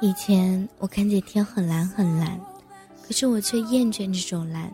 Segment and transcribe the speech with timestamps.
[0.00, 2.40] 以前我看见天很蓝很蓝，
[3.04, 4.72] 可是我却厌倦这种蓝。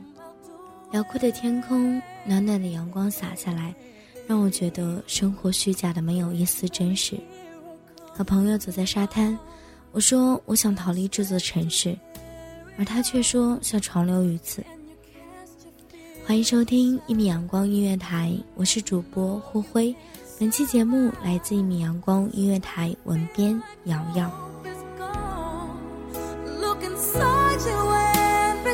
[0.92, 3.74] 辽阔的天空，暖暖的阳光洒下来，
[4.26, 7.18] 让我觉得生活虚假的没有一丝真实。
[8.12, 9.36] 和朋友走在沙滩，
[9.92, 11.98] 我说我想逃离这座城市，
[12.76, 14.62] 而他却说想长留于此。
[16.26, 19.94] 欢迎收听一米阳光音乐台，我是主播霍辉。
[20.38, 24.30] 本期节目来自一米阳光音乐台文编瑶瑶。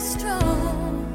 [0.00, 1.06] Strong,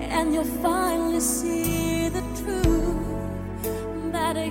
[0.00, 4.12] and you'll finally see the truth.
[4.12, 4.50] That a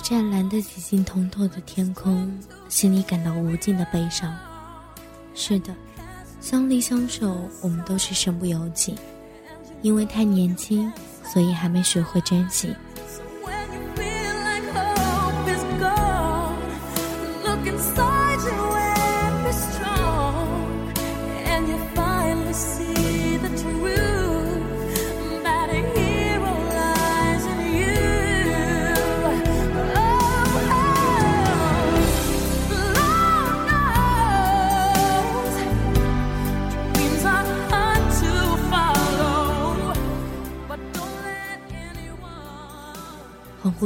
[0.00, 2.32] 湛蓝的几近通透的天空，
[2.68, 4.34] 心里感到无尽的悲伤。
[5.34, 5.74] 是的，
[6.40, 8.94] 相离相守，我们都是身不由己。
[9.82, 10.92] 因为太年轻，
[11.24, 12.74] 所以还没学会珍惜。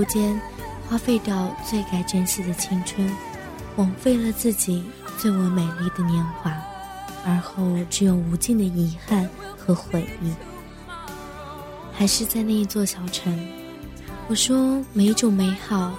[0.05, 0.41] 间，
[0.89, 3.11] 花费掉最该珍惜的青春，
[3.77, 4.85] 枉费了自己
[5.19, 6.53] 最为美丽的年华，
[7.27, 10.33] 而后只有无尽的遗憾和回忆。
[11.93, 13.49] 还是在那一座小城，
[14.29, 15.93] 我说每一种美好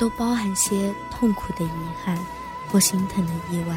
[0.00, 1.68] 都包含些痛苦的遗
[2.04, 2.18] 憾
[2.68, 3.76] 或心疼的意外，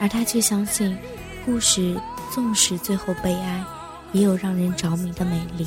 [0.00, 0.96] 而他却相信，
[1.44, 1.98] 故事
[2.30, 3.64] 纵使最后悲哀，
[4.12, 5.66] 也有让人着迷的美丽。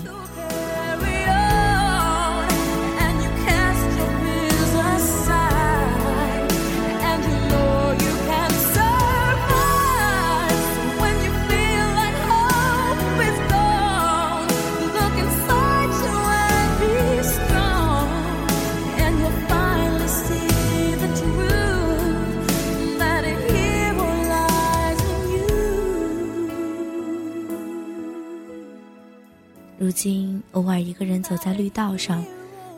[30.51, 32.23] 偶尔一个人走在绿道上，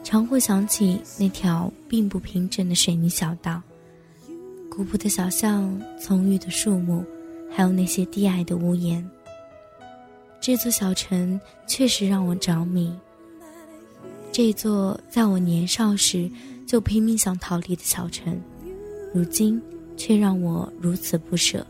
[0.03, 3.61] 常会想起那条并不平整的水泥小道，
[4.69, 7.03] 古朴的小巷，葱郁的树木，
[7.51, 9.07] 还有那些低矮的屋檐。
[10.39, 12.93] 这座小城确实让我着迷。
[14.31, 16.29] 这座在我年少时
[16.65, 18.41] 就拼命想逃离的小城，
[19.13, 19.61] 如今
[19.97, 21.65] 却让我如此不舍。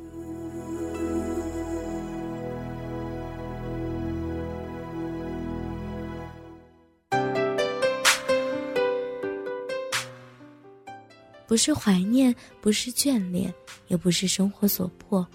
[11.51, 13.53] 不是怀念，不是眷恋，
[13.89, 15.27] 也不是生活所迫，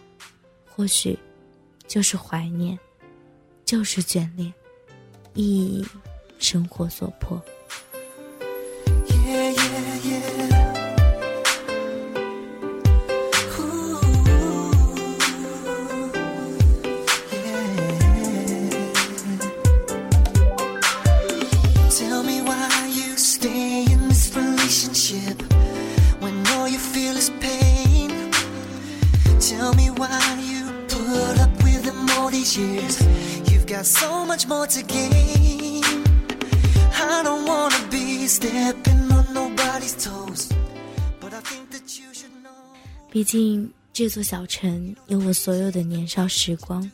[0.64, 1.14] 或许，
[1.86, 2.78] 就是怀念，
[3.66, 4.50] 就是眷恋，
[5.34, 5.86] 亦
[6.38, 7.38] 生活所迫。
[32.46, 33.00] These years.
[33.50, 35.82] You've got so much more to gain.
[36.92, 40.48] I don't wanna be stepping on nobody's toes,
[41.20, 42.50] but I think that you should know.
[43.10, 46.88] 毕竟这座小城有我所有的年少时光，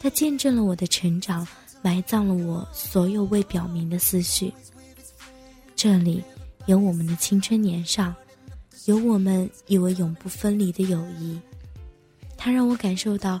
[0.00, 1.46] 它见证了我的成长，
[1.82, 4.52] 埋葬了我所有未表明的思绪。
[5.74, 6.22] 这里
[6.66, 8.14] 有我们的青春年少，
[8.86, 11.38] 有我们以为永不分离的友谊，
[12.36, 13.40] 它让我感受到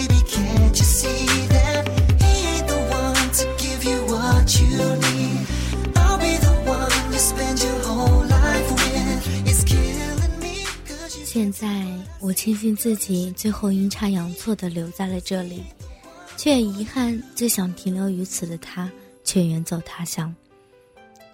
[11.41, 11.87] 现在
[12.19, 15.63] 我庆幸自己最后阴差阳错的留在了这里，
[16.37, 18.87] 却遗憾最想停留于此的他
[19.23, 20.31] 却远走他乡。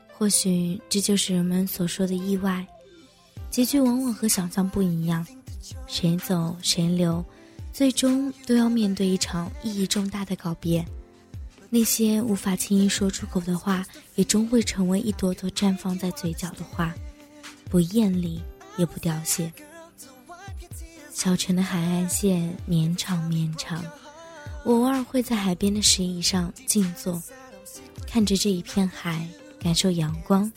[0.07, 2.65] 或许这就是人们所说的意外，
[3.51, 5.27] 结局往往和想象不一样，
[5.87, 7.21] 谁走谁留，
[7.73, 10.85] 最终都要面对一场意义重大的告别。
[11.69, 16.95] 那些无法轻易说出口的话，也终会成为一朵朵绽放在嘴角的花，
[17.69, 18.41] 不艳丽
[18.77, 19.51] 也不凋谢。
[21.17, 23.83] 小城的海岸线绵长绵长，
[24.63, 27.19] 我偶尔会在海边的石椅上静坐，
[28.05, 29.27] 看着这一片海，
[29.59, 30.49] 感受阳光。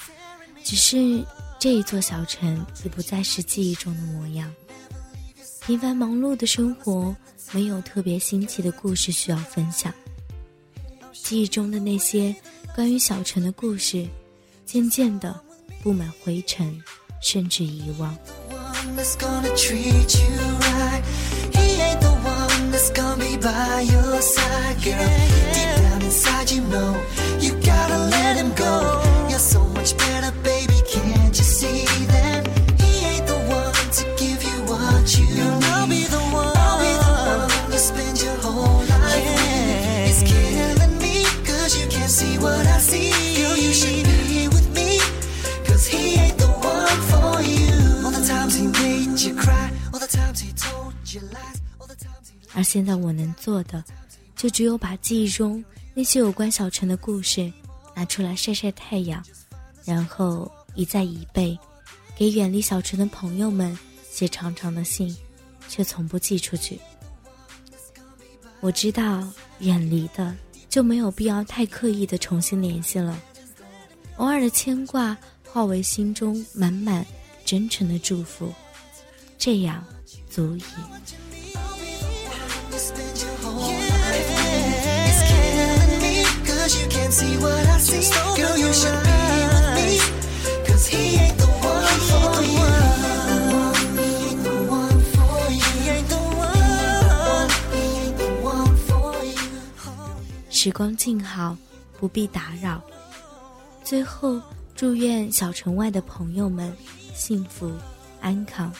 [0.62, 1.25] 只是
[1.59, 4.53] 这一座小城已不再是记忆中的模样。
[5.62, 7.17] 平凡忙碌的生活，
[7.53, 9.91] 没有特别新奇的故事需要分享。
[11.15, 12.37] 记忆中的那些
[12.75, 14.07] 关于小城的故事，
[14.67, 15.41] 渐渐的
[15.83, 16.79] 布满灰尘，
[17.23, 18.15] 甚至遗忘。
[18.87, 20.37] One that's gonna treat you
[20.75, 21.03] right.
[21.55, 25.09] He ain't the one that's gonna be by your side, girl.
[25.55, 26.93] Deep down inside, you know
[27.38, 29.03] you gotta let him go.
[29.29, 30.32] You're so much better,
[52.55, 53.83] 而现在我能做的，
[54.37, 55.64] 就只有把记忆中
[55.95, 57.52] 那些有关小城的故事
[57.95, 59.23] 拿出来晒晒太阳，
[59.85, 61.59] 然后一再一背，
[62.17, 63.76] 给远离小城的朋友们
[64.11, 65.17] 写长长的信，
[65.69, 66.81] 却从不寄出去。
[68.61, 69.26] 我知道，
[69.61, 70.37] 远离的
[70.69, 73.19] 就没有必要太刻意的重新联系了，
[74.17, 77.07] 偶尔的牵挂化为心中满满
[77.45, 78.52] 真诚的祝福，
[79.38, 79.85] 这样
[80.29, 80.62] 足以
[100.50, 101.57] 时光静好，
[101.99, 102.83] 不必打扰。
[103.83, 104.38] 最后
[104.75, 106.71] 祝愿小城外的朋友们
[107.14, 107.73] 幸福
[108.21, 108.71] 安康。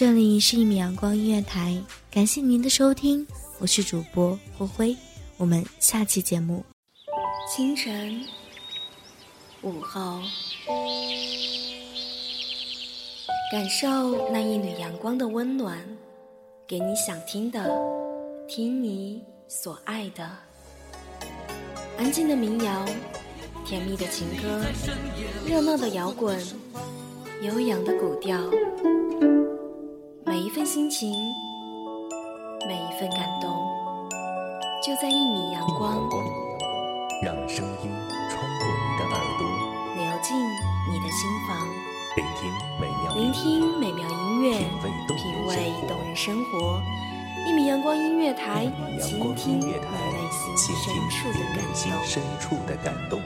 [0.00, 1.78] 这里是一米阳光音乐台，
[2.10, 3.26] 感谢您的收听，
[3.58, 4.96] 我是主播霍辉，
[5.36, 6.64] 我们下期节目。
[7.54, 8.24] 清晨，
[9.60, 10.18] 午后，
[13.52, 15.78] 感受那一缕阳光的温暖，
[16.66, 17.70] 给你想听的，
[18.48, 20.26] 听你所爱的。
[21.98, 22.86] 安静的民谣，
[23.66, 24.64] 甜蜜的情歌，
[25.46, 26.42] 热闹的摇滚，
[27.42, 28.40] 悠扬的古调，
[30.30, 31.34] 每一份心情，
[32.68, 33.50] 每一份感动，
[34.80, 36.24] 就在一米阳光，光，
[37.20, 37.90] 让声音
[38.30, 39.42] 穿过你的耳朵，
[39.96, 40.38] 流进
[40.88, 41.58] 你的心房，
[42.14, 42.48] 聆听
[42.80, 44.58] 美妙聆音乐听美妙音乐，
[45.16, 46.80] 品味动人生活。
[47.48, 48.70] 一米阳光音乐台
[49.02, 49.80] 倾听你内。
[51.74, 53.20] 心深处的感动。